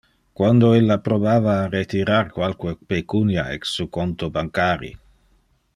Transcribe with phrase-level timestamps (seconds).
[0.37, 4.93] Quando illa probava a retirar qualque pecunia ex su conto bancari